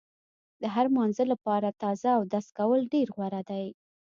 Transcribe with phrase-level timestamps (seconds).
[0.61, 3.65] د هر مانځه لپاره تازه اودس کول ډېر غوره دي.